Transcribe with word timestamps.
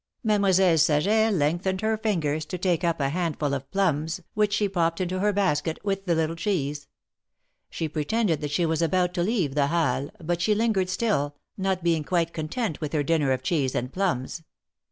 Mademoiselle 0.23 0.79
Saget 0.79 1.31
lengthened 1.31 1.81
her 1.81 1.95
fingers 1.95 2.43
to 2.43 2.57
take 2.57 2.83
up 2.83 2.99
a 2.99 3.05
246 3.11 3.37
THE 3.39 3.45
MARKETS 3.47 3.55
OF 3.67 3.71
PARIS. 3.71 4.17
handful 4.17 4.25
of 4.25 4.25
plums, 4.25 4.29
which 4.33 4.53
she 4.53 4.67
popped 4.67 4.99
into 4.99 5.19
her 5.19 5.31
basket 5.31 5.77
with 5.85 6.05
the 6.07 6.15
little 6.15 6.35
cheese. 6.35 6.87
She 7.69 7.87
pretended 7.87 8.41
that 8.41 8.49
she 8.49 8.65
was 8.65 8.81
about 8.81 9.13
to 9.13 9.21
leave 9.21 9.53
the 9.53 9.67
Halles, 9.67 10.09
but 10.19 10.41
she 10.41 10.55
lingered 10.55 10.89
still, 10.89 11.35
not 11.55 11.83
being 11.83 12.03
quite 12.03 12.33
content 12.33 12.81
with 12.81 12.93
her 12.93 13.03
dinner 13.03 13.31
of 13.31 13.43
cheese 13.43 13.75
and 13.75 13.93
plums. 13.93 14.41